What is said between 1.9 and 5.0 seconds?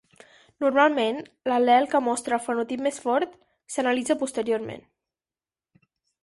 que mostra el fenotip més fort s"analitza posteriorment.